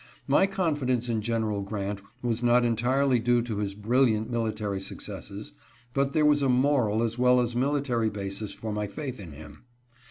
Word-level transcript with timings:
My 0.27 0.47
confidence 0.47 1.09
in 1.09 1.21
Gen. 1.21 1.63
Grant 1.63 2.01
was 2.23 2.41
not 2.41 2.65
entirely 2.65 3.19
due 3.19 3.43
to 3.43 3.57
his 3.59 3.75
brilliant 3.75 4.31
military 4.31 4.81
successes, 4.81 5.53
but 5.93 6.11
there 6.13 6.25
was 6.25 6.41
a 6.41 6.49
moral 6.49 7.03
as 7.03 7.19
well 7.19 7.39
as 7.39 7.55
military 7.55 8.09
basis 8.09 8.51
for 8.51 8.73
my 8.73 8.87
faith 8.87 9.19
in 9.19 9.33
him. 9.33 9.63